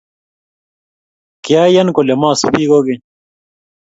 [1.43, 3.03] Kyayan kole masubi kogeny